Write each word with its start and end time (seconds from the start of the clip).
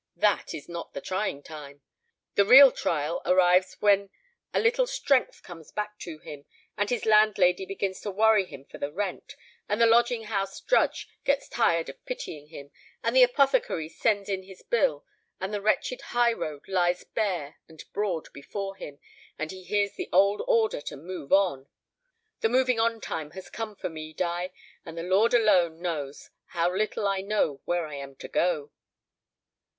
That 0.15 0.55
is 0.55 0.67
not 0.67 0.95
the 0.95 0.99
trying 0.99 1.43
time. 1.43 1.83
The 2.33 2.43
real 2.43 2.71
trial 2.71 3.21
arrives 3.23 3.77
when 3.81 4.09
a 4.51 4.59
little 4.59 4.87
strength 4.87 5.43
comes 5.43 5.71
back 5.71 5.99
to 5.99 6.17
him, 6.17 6.45
and 6.75 6.89
his 6.89 7.05
landlady 7.05 7.67
begins 7.67 8.01
to 8.01 8.09
worry 8.09 8.45
him 8.45 8.65
for 8.65 8.79
her 8.79 8.91
rent, 8.91 9.35
and 9.69 9.79
the 9.79 9.85
lodging 9.85 10.23
house 10.23 10.59
drudge 10.59 11.07
gets 11.23 11.47
tired 11.47 11.87
of 11.87 12.03
pitying 12.03 12.47
him, 12.47 12.71
and 13.03 13.15
the 13.15 13.21
apothecary 13.21 13.87
sends 13.89 14.27
in 14.27 14.41
his 14.41 14.63
bill, 14.63 15.05
and 15.39 15.53
the 15.53 15.61
wretched 15.61 16.01
high 16.01 16.33
road 16.33 16.67
lies 16.67 17.03
bare 17.03 17.57
and 17.67 17.83
broad 17.93 18.33
before 18.33 18.75
him, 18.75 18.97
and 19.37 19.51
he 19.51 19.61
hears 19.63 19.93
the 19.97 20.09
old 20.11 20.41
order 20.47 20.81
to 20.81 20.97
move 20.97 21.31
on. 21.31 21.67
The 22.39 22.49
moving 22.49 22.79
on 22.79 23.01
time 23.01 23.29
has 23.37 23.51
come 23.51 23.75
for 23.75 23.87
me, 23.87 24.13
Di; 24.13 24.49
and 24.83 24.97
the 24.97 25.03
Lord 25.03 25.35
alone 25.35 25.79
knows 25.79 26.31
how 26.47 26.73
little 26.75 27.07
I 27.07 27.21
know 27.21 27.61
where 27.65 27.85
I 27.85 27.97
am 27.97 28.15
to 28.15 28.27
go." 28.27 28.71